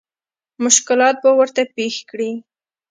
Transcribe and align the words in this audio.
مشکلات 0.63 1.15
به 1.23 1.29
ورته 1.39 1.61
پېښ 1.75 1.95
کړي. 2.09 2.31